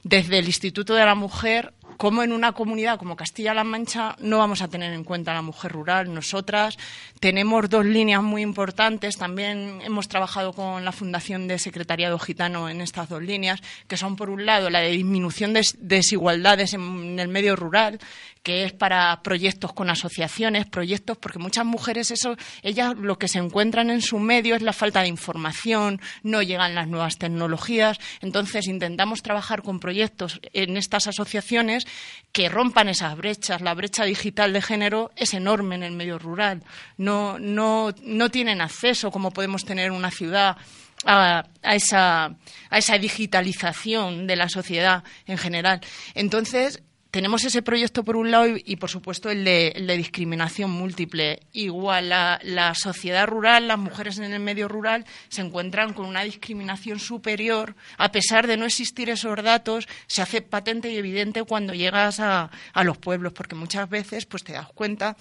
Desde 0.03 0.39
el 0.39 0.47
Instituto 0.47 0.95
de 0.95 1.05
la 1.05 1.15
Mujer 1.15 1.73
como 1.97 2.23
en 2.23 2.33
una 2.33 2.53
comunidad 2.53 2.99
como 2.99 3.17
Castilla-La 3.17 3.65
Mancha 3.65 4.17
no 4.21 4.39
vamos 4.39 4.63
a 4.63 4.69
tener 4.69 4.93
en 4.93 5.05
cuenta 5.05 5.31
a 5.31 5.35
la 5.35 5.43
mujer 5.43 5.73
rural. 5.73 6.13
Nosotras 6.13 6.77
tenemos 7.21 7.69
dos 7.69 7.85
líneas 7.85 8.23
muy 8.23 8.43
importantes. 8.43 9.17
También 9.17 9.81
hemos 9.83 10.09
trabajado 10.09 10.53
con 10.53 10.85
la 10.85 10.93
Fundación 10.93 11.49
de 11.49 11.59
Secretariado 11.59 12.19
Gitano 12.19 12.69
en 12.69 12.81
estas 12.81 13.09
dos 13.09 13.23
líneas, 13.23 13.61
que 13.89 13.97
son, 13.97 14.17
por 14.17 14.31
un 14.31 14.47
lado, 14.47 14.71
la 14.71 14.81
de 14.81 14.91
disminución 14.91 15.53
de 15.53 15.67
desigualdades 15.79 16.75
en 16.75 17.19
el 17.19 17.29
medio 17.29 17.57
rural, 17.57 17.99
que 18.45 18.65
es 18.65 18.73
para 18.75 19.23
proyectos 19.23 19.73
con 19.73 19.89
asociaciones, 19.89 20.67
proyectos, 20.67 21.17
porque 21.17 21.39
muchas 21.39 21.65
mujeres, 21.65 22.11
eso, 22.11 22.37
ellas 22.63 22.95
lo 22.97 23.19
que 23.19 23.27
se 23.27 23.39
encuentran 23.39 23.89
en 23.89 24.03
su 24.03 24.19
medio 24.19 24.55
es 24.55 24.61
la 24.61 24.75
falta 24.75 25.01
de 25.01 25.09
información, 25.09 25.99
no 26.23 26.43
llegan 26.43 26.75
las 26.75 26.87
nuevas 26.87 27.17
tecnologías. 27.17 27.99
Entonces, 28.21 28.69
intentamos 28.69 29.23
trabajar 29.23 29.63
con 29.63 29.81
proyectos 29.81 30.41
en 30.53 30.77
estas 30.77 31.07
asociaciones 31.07 31.87
que 32.33 32.51
rompan 32.51 32.91
esas 32.91 33.17
brechas. 33.17 33.63
La 33.63 33.73
brecha 33.73 34.05
digital 34.05 34.53
de 34.53 34.61
género 34.61 35.11
es 35.17 35.33
enorme 35.33 35.77
en 35.77 35.83
el 35.83 35.93
medio 35.93 36.19
rural. 36.19 36.63
No, 36.99 37.39
no, 37.39 37.95
no 38.03 38.31
tienen 38.31 38.61
acceso 38.61 39.11
como 39.11 39.31
podemos 39.31 39.65
tener 39.65 39.87
en 39.87 39.93
una 39.93 40.11
ciudad 40.11 40.59
a, 41.07 41.47
esa, 41.63 42.27
a 42.27 42.79
esa 42.79 42.99
digitalización 42.99 44.27
de 44.27 44.37
la 44.37 44.51
sociedad 44.51 45.03
en 45.27 45.39
general. 45.39 45.81
Entonces, 46.15 46.83
tenemos 47.15 47.45
ese 47.45 47.63
proyecto 47.63 48.03
por 48.03 48.17
un 48.17 48.33
lado 48.33 48.47
y, 48.49 48.75
por 48.75 48.91
supuesto, 48.91 49.31
el 49.31 49.45
de, 49.45 49.95
discriminación 49.97 50.69
múltiple. 50.69 51.39
Igual, 51.53 52.09
la, 52.09 52.41
la, 52.43 52.75
sociedad 52.75 53.29
rural, 53.29 53.69
las 53.69 53.79
mujeres 53.79 54.19
en 54.19 54.33
el 54.33 54.41
medio 54.41 54.67
rural, 54.67 55.07
se 55.29 55.41
encuentran 55.41 55.93
con 55.93 56.07
una 56.07 56.25
discriminación 56.25 56.99
superior. 56.99 57.77
A 57.99 58.11
pesar 58.11 58.49
de 58.49 58.57
no 58.57 58.65
existir 58.65 59.11
esos 59.11 59.41
datos, 59.45 59.87
se 60.09 60.23
hace 60.23 60.43
patente 60.43 60.91
y 60.91 60.97
evidente 60.97 61.45
cuando 61.45 61.73
llegas 61.73 62.19
a, 62.19 62.51
a 62.73 62.83
los 62.83 62.99
pueblos, 62.99 63.33
porque 63.33 63.55
muchas 63.55 63.89
veces 63.89 64.27
pues, 64.27 64.43
te 64.43 64.55
das 64.55 64.67
cuenta 64.75 65.17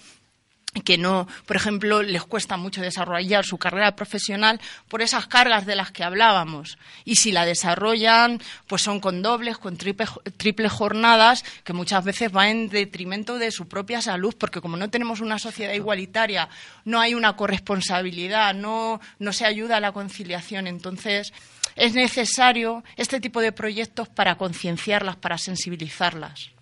que 0.82 0.98
no, 0.98 1.28
por 1.46 1.56
ejemplo, 1.56 2.02
les 2.02 2.24
cuesta 2.24 2.56
mucho 2.56 2.80
desarrollar 2.80 3.44
su 3.44 3.58
carrera 3.58 3.94
profesional 3.94 4.60
por 4.88 5.02
esas 5.02 5.26
cargas 5.26 5.66
de 5.66 5.76
las 5.76 5.92
que 5.92 6.04
hablábamos. 6.04 6.78
Y 7.04 7.16
si 7.16 7.32
la 7.32 7.46
desarrollan, 7.46 8.40
pues 8.66 8.82
son 8.82 9.00
con 9.00 9.22
dobles, 9.22 9.58
con 9.58 9.76
triple, 9.76 10.68
jornadas, 10.68 11.44
que 11.64 11.72
muchas 11.72 12.04
veces 12.04 12.32
van 12.32 12.48
en 12.48 12.68
detrimento 12.68 13.38
de 13.38 13.50
su 13.50 13.68
propia 13.68 14.02
salud, 14.02 14.34
porque 14.38 14.60
como 14.60 14.76
no 14.76 14.90
tenemos 14.90 15.20
una 15.20 15.38
sociedad 15.38 15.74
igualitaria, 15.74 16.48
no 16.84 17.00
hay 17.00 17.14
una 17.14 17.36
corresponsabilidad, 17.36 18.54
no, 18.54 19.00
no 19.18 19.32
se 19.32 19.46
ayuda 19.46 19.76
a 19.76 19.80
la 19.80 19.92
conciliación. 19.92 20.66
Entonces, 20.66 21.32
es 21.76 21.94
necesario 21.94 22.84
este 22.96 23.20
tipo 23.20 23.40
de 23.40 23.52
proyectos 23.52 24.08
para 24.08 24.36
concienciarlas, 24.36 25.16
para 25.16 25.38
sensibilizarlas 25.38 26.53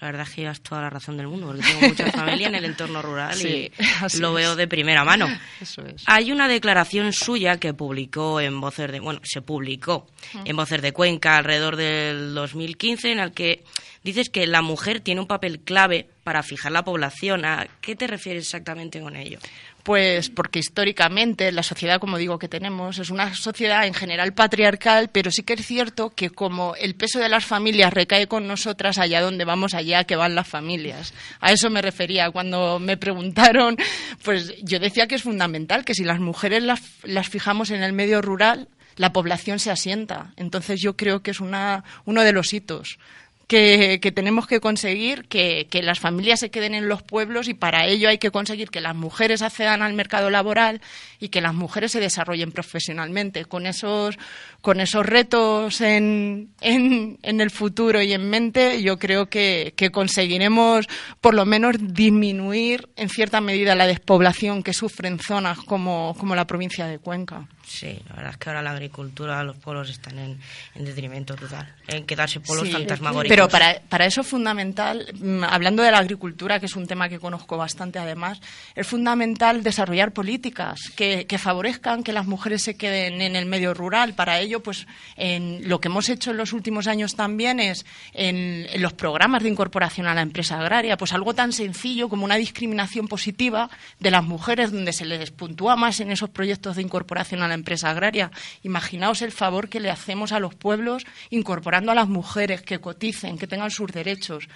la 0.00 0.08
verdad 0.08 0.26
es 0.28 0.34
que 0.34 0.40
llevas 0.42 0.60
toda 0.60 0.82
la 0.82 0.90
razón 0.90 1.16
del 1.16 1.28
mundo, 1.28 1.46
porque 1.46 1.62
tengo 1.62 1.88
mucha 1.88 2.10
familia 2.12 2.48
en 2.48 2.54
el 2.54 2.64
entorno 2.64 3.02
rural 3.02 3.40
y 3.40 3.70
lo 4.18 4.32
veo 4.32 4.56
de 4.56 4.68
primera 4.68 5.04
mano. 5.04 5.26
Hay 6.06 6.32
una 6.32 6.48
declaración 6.48 7.12
suya 7.12 7.58
que 7.58 7.74
publicó 7.74 8.40
en 8.40 8.60
Voces 8.60 8.90
de, 8.92 9.00
bueno, 9.00 9.20
se 9.24 9.42
publicó 9.42 10.06
en 10.44 10.56
Voces 10.56 10.82
de 10.82 10.92
Cuenca 10.92 11.36
alrededor 11.36 11.76
del 11.76 12.34
2015, 12.34 13.12
en 13.12 13.18
el 13.18 13.32
que 13.32 13.64
dices 14.02 14.28
que 14.28 14.46
la 14.46 14.62
mujer 14.62 15.00
tiene 15.00 15.20
un 15.20 15.26
papel 15.26 15.60
clave 15.60 16.08
para 16.24 16.42
fijar 16.42 16.72
la 16.72 16.84
población. 16.84 17.44
¿A 17.44 17.66
qué 17.80 17.96
te 17.96 18.06
refieres 18.06 18.44
exactamente 18.44 19.00
con 19.00 19.16
ello? 19.16 19.38
Pues 19.86 20.30
porque 20.30 20.58
históricamente 20.58 21.52
la 21.52 21.62
sociedad, 21.62 22.00
como 22.00 22.18
digo, 22.18 22.40
que 22.40 22.48
tenemos 22.48 22.98
es 22.98 23.10
una 23.10 23.36
sociedad 23.36 23.86
en 23.86 23.94
general 23.94 24.34
patriarcal, 24.34 25.10
pero 25.12 25.30
sí 25.30 25.44
que 25.44 25.52
es 25.52 25.64
cierto 25.64 26.10
que 26.10 26.30
como 26.30 26.74
el 26.74 26.96
peso 26.96 27.20
de 27.20 27.28
las 27.28 27.44
familias 27.44 27.92
recae 27.92 28.26
con 28.26 28.48
nosotras, 28.48 28.98
allá 28.98 29.20
donde 29.20 29.44
vamos, 29.44 29.74
allá 29.74 30.02
que 30.02 30.16
van 30.16 30.34
las 30.34 30.48
familias. 30.48 31.14
A 31.38 31.52
eso 31.52 31.70
me 31.70 31.82
refería 31.82 32.32
cuando 32.32 32.80
me 32.80 32.96
preguntaron, 32.96 33.76
pues 34.24 34.56
yo 34.60 34.80
decía 34.80 35.06
que 35.06 35.14
es 35.14 35.22
fundamental 35.22 35.84
que 35.84 35.94
si 35.94 36.02
las 36.02 36.18
mujeres 36.18 36.64
las, 36.64 36.82
las 37.04 37.28
fijamos 37.28 37.70
en 37.70 37.84
el 37.84 37.92
medio 37.92 38.20
rural, 38.20 38.66
la 38.96 39.12
población 39.12 39.60
se 39.60 39.70
asienta. 39.70 40.32
Entonces 40.36 40.80
yo 40.80 40.96
creo 40.96 41.22
que 41.22 41.30
es 41.30 41.38
una, 41.38 41.84
uno 42.06 42.24
de 42.24 42.32
los 42.32 42.52
hitos 42.52 42.98
que, 43.46 44.12
tenemos 44.14 44.46
que 44.46 44.60
conseguir 44.60 45.28
que, 45.28 45.68
que, 45.70 45.82
las 45.82 46.00
familias 46.00 46.40
se 46.40 46.50
queden 46.50 46.74
en 46.74 46.88
los 46.88 47.02
pueblos 47.02 47.46
y 47.48 47.54
para 47.54 47.86
ello 47.86 48.08
hay 48.08 48.18
que 48.18 48.32
conseguir 48.32 48.70
que 48.70 48.80
las 48.80 48.96
mujeres 48.96 49.40
accedan 49.40 49.82
al 49.82 49.92
mercado 49.92 50.30
laboral 50.30 50.80
y 51.20 51.28
que 51.28 51.40
las 51.40 51.54
mujeres 51.54 51.92
se 51.92 52.00
desarrollen 52.00 52.50
profesionalmente. 52.50 53.44
Con 53.44 53.66
esos, 53.66 54.18
con 54.66 54.80
esos 54.80 55.06
retos 55.06 55.80
en, 55.80 56.50
en, 56.60 57.20
en 57.22 57.40
el 57.40 57.52
futuro 57.52 58.02
y 58.02 58.12
en 58.12 58.28
mente, 58.28 58.82
yo 58.82 58.98
creo 58.98 59.26
que, 59.26 59.74
que 59.76 59.92
conseguiremos 59.92 60.88
por 61.20 61.34
lo 61.34 61.46
menos 61.46 61.76
disminuir 61.78 62.88
en 62.96 63.08
cierta 63.08 63.40
medida 63.40 63.76
la 63.76 63.86
despoblación 63.86 64.64
que 64.64 64.72
sufren 64.72 65.20
zonas 65.20 65.58
como, 65.58 66.16
como 66.18 66.34
la 66.34 66.48
provincia 66.48 66.88
de 66.88 66.98
Cuenca. 66.98 67.46
Sí, 67.66 67.98
la 68.08 68.14
verdad 68.14 68.30
es 68.30 68.36
que 68.36 68.48
ahora 68.48 68.62
la 68.62 68.70
agricultura, 68.70 69.42
los 69.42 69.56
pueblos 69.56 69.90
están 69.90 70.18
en, 70.18 70.38
detrimento 70.76 71.34
total, 71.34 71.74
en 71.88 72.06
quedarse 72.06 72.38
pueblos 72.38 72.70
fantasmagóricos. 72.70 73.28
Pero 73.28 73.48
para, 73.48 73.80
para 73.88 74.06
eso 74.06 74.20
es 74.20 74.26
fundamental, 74.26 75.12
mm, 75.20 75.42
hablando 75.42 75.82
de 75.82 75.90
la 75.90 75.98
agricultura, 75.98 76.60
que 76.60 76.66
es 76.66 76.76
un 76.76 76.86
tema 76.86 77.08
que 77.08 77.18
conozco 77.18 77.56
bastante 77.56 77.98
además, 77.98 78.40
es 78.76 78.86
fundamental 78.86 79.64
desarrollar 79.64 80.12
políticas 80.12 80.78
que, 80.94 81.26
que 81.26 81.38
favorezcan 81.38 82.04
que 82.04 82.12
las 82.12 82.26
mujeres 82.26 82.62
se 82.62 82.76
queden 82.76 83.20
en 83.20 83.34
el 83.34 83.46
medio 83.46 83.74
rural. 83.74 84.14
Para 84.14 84.38
ello, 84.38 84.55
pues 84.60 84.86
en, 85.16 85.68
lo 85.68 85.80
que 85.80 85.88
hemos 85.88 86.08
hecho 86.08 86.30
en 86.30 86.36
los 86.36 86.52
últimos 86.52 86.86
años 86.86 87.14
también 87.14 87.60
es 87.60 87.86
en, 88.12 88.66
en 88.70 88.82
los 88.82 88.92
programas 88.92 89.42
de 89.42 89.48
incorporación 89.48 90.06
a 90.06 90.14
la 90.14 90.22
empresa 90.22 90.58
agraria, 90.60 90.96
pues 90.96 91.12
algo 91.12 91.34
tan 91.34 91.52
sencillo 91.52 92.08
como 92.08 92.24
una 92.24 92.36
discriminación 92.36 93.08
positiva 93.08 93.70
de 94.00 94.10
las 94.10 94.24
mujeres, 94.24 94.72
donde 94.72 94.92
se 94.92 95.04
les 95.04 95.30
puntúa 95.30 95.76
más 95.76 96.00
en 96.00 96.10
esos 96.10 96.30
proyectos 96.30 96.76
de 96.76 96.82
incorporación 96.82 97.42
a 97.42 97.48
la 97.48 97.54
empresa 97.54 97.90
agraria. 97.90 98.30
Imaginaos 98.62 99.22
el 99.22 99.32
favor 99.32 99.68
que 99.68 99.80
le 99.80 99.90
hacemos 99.90 100.32
a 100.32 100.40
los 100.40 100.54
pueblos 100.54 101.06
incorporando 101.30 101.92
a 101.92 101.94
las 101.94 102.08
mujeres 102.08 102.62
que 102.62 102.80
coticen, 102.80 103.38
que 103.38 103.46
tengan 103.46 103.70
sus 103.70 103.90
derechos. 103.92 104.48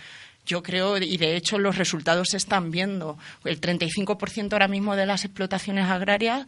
Yo 0.51 0.65
creo, 0.65 0.97
y 0.99 1.17
de 1.17 1.37
hecho 1.37 1.61
los 1.61 1.77
resultados 1.77 2.31
se 2.31 2.37
están 2.37 2.73
viendo. 2.73 3.17
El 3.45 3.61
35% 3.61 4.53
ahora 4.53 4.67
mismo 4.67 4.97
de 4.97 5.07
las 5.07 5.25
explotaciones 5.25 5.89
agrarias 5.89 6.45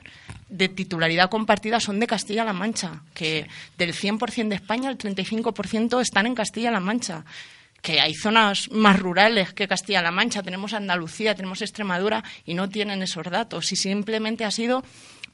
de 0.49 0.69
titularidad 0.69 1.31
compartida 1.31 1.79
son 1.79 2.01
de 2.01 2.09
Castilla-La 2.09 2.53
Mancha, 2.53 3.03
que 3.15 3.47
del 3.79 3.95
100% 3.95 4.49
de 4.49 4.57
España 4.57 4.91
el 4.91 4.99
35% 4.99 6.01
están 6.01 6.27
en 6.27 6.35
Castilla-La 6.35 6.81
Mancha 6.81 7.25
que 7.81 8.01
hay 8.01 8.15
zonas 8.15 8.71
más 8.73 8.99
rurales 8.99 9.53
que 9.53 9.69
Castilla-La 9.69 10.11
Mancha, 10.11 10.43
tenemos 10.43 10.73
Andalucía, 10.73 11.37
tenemos 11.37 11.63
Extremadura 11.63 12.25
y 12.45 12.55
no 12.55 12.69
tienen 12.69 13.03
esos 13.03 13.25
datos. 13.27 13.71
Y 13.71 13.77
simplemente 13.77 14.45
ha 14.45 14.51
sido 14.51 14.83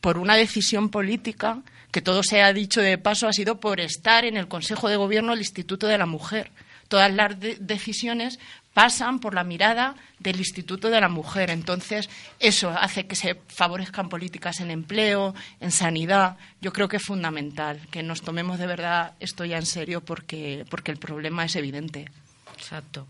por 0.02 0.18
una 0.18 0.36
decisión 0.36 0.90
política, 0.90 1.62
que 1.90 2.02
todo 2.02 2.22
se 2.22 2.42
ha 2.42 2.52
dicho 2.52 2.82
de 2.82 2.98
paso, 2.98 3.28
ha 3.28 3.32
sido 3.32 3.60
por 3.60 3.80
estar 3.80 4.26
en 4.26 4.36
el 4.36 4.48
Consejo 4.48 4.90
de 4.90 4.96
Gobierno 4.96 5.30
del 5.30 5.40
Instituto 5.40 5.86
de 5.86 5.96
la 5.96 6.06
Mujer. 6.06 6.50
Todas 6.88 7.12
las 7.12 7.38
decisiones 7.38 8.38
pasan 8.78 9.18
por 9.18 9.34
la 9.34 9.44
mirada 9.44 9.96
del 10.20 10.38
Instituto 10.38 10.88
de 10.88 11.00
la 11.00 11.08
Mujer. 11.08 11.50
Entonces, 11.50 12.08
eso 12.38 12.70
hace 12.70 13.06
que 13.06 13.16
se 13.16 13.34
favorezcan 13.48 14.08
políticas 14.08 14.60
en 14.60 14.70
empleo, 14.70 15.34
en 15.60 15.72
sanidad. 15.72 16.36
Yo 16.60 16.72
creo 16.72 16.88
que 16.88 16.98
es 16.98 17.02
fundamental 17.02 17.80
que 17.90 18.02
nos 18.02 18.22
tomemos 18.22 18.58
de 18.58 18.66
verdad 18.66 19.14
esto 19.20 19.44
ya 19.44 19.58
en 19.58 19.66
serio 19.66 20.00
porque, 20.00 20.64
porque 20.70 20.92
el 20.92 20.98
problema 20.98 21.44
es 21.44 21.56
evidente. 21.56 22.06
Exacto. 22.54 23.06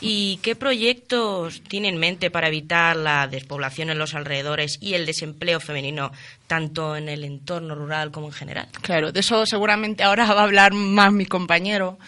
¿Y 0.00 0.38
qué 0.42 0.56
proyectos 0.56 1.62
tiene 1.62 1.88
en 1.88 1.98
mente 1.98 2.30
para 2.30 2.48
evitar 2.48 2.96
la 2.96 3.28
despoblación 3.28 3.90
en 3.90 3.98
los 3.98 4.14
alrededores 4.14 4.78
y 4.80 4.94
el 4.94 5.06
desempleo 5.06 5.60
femenino, 5.60 6.12
tanto 6.46 6.96
en 6.96 7.08
el 7.08 7.24
entorno 7.24 7.74
rural 7.74 8.10
como 8.10 8.26
en 8.26 8.32
general? 8.32 8.68
Claro, 8.82 9.12
de 9.12 9.20
eso 9.20 9.46
seguramente 9.46 10.02
ahora 10.02 10.32
va 10.32 10.40
a 10.40 10.44
hablar 10.44 10.74
más 10.74 11.12
mi 11.12 11.24
compañero 11.24 11.98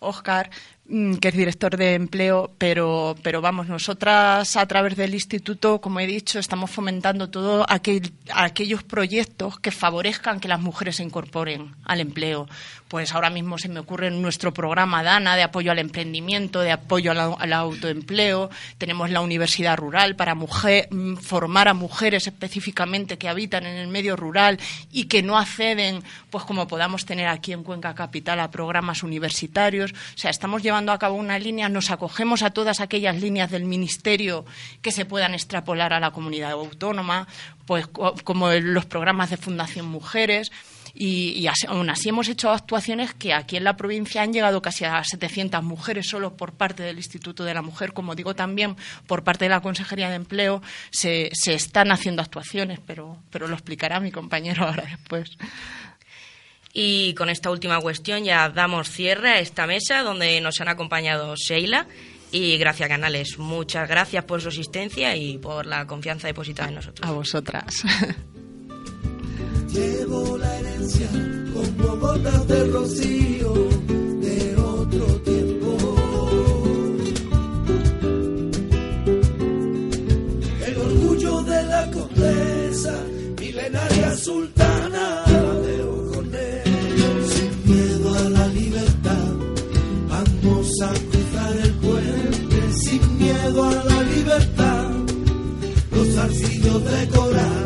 Oscar, 0.00 0.50
Mm, 0.88 1.16
que 1.16 1.28
es 1.28 1.34
director 1.34 1.76
de 1.76 1.94
empleo, 1.94 2.52
pero, 2.58 3.16
pero 3.22 3.40
vamos, 3.40 3.66
nosotras 3.66 4.56
a 4.56 4.66
través 4.66 4.96
del 4.96 5.14
instituto, 5.14 5.80
como 5.80 5.98
he 5.98 6.06
dicho, 6.06 6.38
estamos 6.38 6.70
fomentando 6.70 7.28
todos 7.28 7.66
aquellos 7.68 8.84
proyectos 8.84 9.58
que 9.58 9.72
favorezcan 9.72 10.38
que 10.38 10.46
las 10.46 10.60
mujeres 10.60 10.96
se 10.96 11.02
incorporen 11.02 11.74
al 11.84 12.00
empleo. 12.00 12.46
Pues 12.88 13.14
ahora 13.14 13.30
mismo 13.30 13.58
se 13.58 13.68
me 13.68 13.80
ocurre 13.80 14.12
nuestro 14.12 14.54
programa 14.54 15.02
DANA 15.02 15.34
de 15.34 15.42
apoyo 15.42 15.72
al 15.72 15.80
emprendimiento, 15.80 16.60
de 16.60 16.70
apoyo 16.70 17.10
al, 17.10 17.52
autoempleo. 17.52 18.48
Tenemos 18.78 19.10
la 19.10 19.20
Universidad 19.20 19.76
Rural 19.76 20.14
para 20.14 20.36
mm, 20.36 21.16
formar 21.16 21.66
a 21.66 21.74
mujeres 21.74 22.28
específicamente 22.28 23.18
que 23.18 23.28
habitan 23.28 23.66
en 23.66 23.76
el 23.76 23.88
medio 23.88 24.14
rural 24.14 24.60
y 24.92 25.06
que 25.06 25.24
no 25.24 25.36
acceden, 25.36 26.04
pues 26.30 26.44
como 26.44 26.68
podamos 26.68 27.06
tener 27.06 27.26
aquí 27.26 27.52
en 27.52 27.64
Cuenca 27.64 27.94
Capital, 27.96 28.38
a 28.38 28.52
programas 28.52 29.02
universitarios. 29.02 29.92
O 29.92 30.18
sea, 30.18 30.30
estamos 30.30 30.62
llevando 30.62 30.92
a 30.92 30.98
cabo 30.98 31.16
una 31.16 31.40
línea, 31.40 31.68
nos 31.68 31.90
acogemos 31.90 32.42
a 32.42 32.50
todas 32.50 32.80
aquellas 32.80 33.20
líneas 33.20 33.50
del 33.50 33.64
Ministerio 33.64 34.44
que 34.80 34.92
se 34.92 35.04
puedan 35.04 35.34
extrapolar 35.34 35.92
a 35.92 35.98
la 35.98 36.12
comunidad 36.12 36.52
autónoma, 36.52 37.26
pues 37.66 37.88
como 37.88 38.50
los 38.52 38.86
programas 38.86 39.30
de 39.30 39.36
Fundación 39.36 39.86
Mujeres. 39.86 40.52
Y, 40.98 41.46
aún 41.68 41.90
así 41.90 42.08
hemos 42.08 42.26
hecho 42.28 42.50
actuaciones 42.50 43.12
que 43.12 43.34
aquí 43.34 43.58
en 43.58 43.64
la 43.64 43.76
provincia 43.76 44.22
han 44.22 44.32
llegado 44.32 44.62
casi 44.62 44.86
a 44.86 45.04
700 45.04 45.62
mujeres 45.62 46.08
solo 46.08 46.38
por 46.38 46.52
parte 46.54 46.82
del 46.82 46.96
Instituto 46.96 47.44
de 47.44 47.52
la 47.52 47.60
Mujer, 47.60 47.92
como 47.92 48.14
digo 48.14 48.34
también 48.34 48.76
por 49.06 49.22
parte 49.22 49.44
de 49.44 49.50
la 49.50 49.60
Consejería 49.60 50.08
de 50.08 50.16
Empleo 50.16 50.62
se, 50.90 51.28
se 51.34 51.52
están 51.52 51.92
haciendo 51.92 52.22
actuaciones, 52.22 52.80
pero, 52.86 53.18
pero 53.30 53.46
lo 53.46 53.54
explicará 53.54 54.00
mi 54.00 54.10
compañero 54.10 54.66
ahora 54.66 54.84
después. 54.84 55.36
Y 56.72 57.12
con 57.12 57.28
esta 57.28 57.50
última 57.50 57.78
cuestión 57.80 58.24
ya 58.24 58.48
damos 58.48 58.90
cierre 58.90 59.30
a 59.30 59.38
esta 59.40 59.66
mesa 59.66 60.02
donde 60.02 60.40
nos 60.40 60.60
han 60.60 60.68
acompañado 60.68 61.34
Sheila 61.36 61.86
Y 62.32 62.56
Gracia 62.56 62.88
Canales, 62.88 63.38
muchas 63.38 63.86
gracias 63.86 64.24
por 64.24 64.40
su 64.40 64.48
asistencia 64.48 65.14
y 65.14 65.36
por 65.36 65.66
la 65.66 65.86
confianza 65.86 66.26
depositada 66.26 66.70
en 66.70 66.76
nosotros. 66.76 67.06
A 67.06 67.12
vosotras. 67.12 67.82
Llevo 69.72 70.38
la 70.38 70.58
herencia 70.58 71.08
como 71.52 71.96
gotas 71.96 72.48
de 72.48 72.64
rocío 72.68 73.54
de 74.20 74.56
otro 74.56 75.06
tiempo. 75.22 75.76
El 80.66 80.76
orgullo 80.78 81.42
de 81.42 81.62
la 81.64 81.90
condesa, 81.90 82.94
milenaria 83.40 84.16
sultana 84.16 85.24
de 85.26 85.82
ojos. 85.82 86.26
Sin 87.34 87.74
miedo 87.74 88.14
a 88.14 88.28
la 88.30 88.48
libertad, 88.48 89.28
vamos 90.08 90.80
a 90.82 90.92
cruzar 91.10 91.56
el 91.64 91.72
puente. 91.74 92.72
Sin 92.72 93.18
miedo 93.18 93.64
a 93.64 93.84
la 93.84 94.02
libertad, 94.02 94.90
los 95.92 96.16
arcillos 96.16 96.84
de 96.84 97.08
coral 97.08 97.65